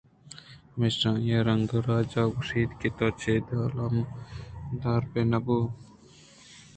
پمیشا 0.71 1.09
آئیءَ 1.17 1.45
رنگ 1.47 1.69
رَجءَرا 1.87 2.23
گوٛشت 2.33 2.69
کہ 2.79 2.89
تو 2.97 3.07
چداں 3.19 3.63
الّم 3.65 3.95
درَاءُ 4.81 5.07
بُہ 5.11 5.21
رئو 5.31 5.59